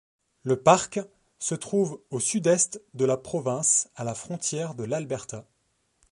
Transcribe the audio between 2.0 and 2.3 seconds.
au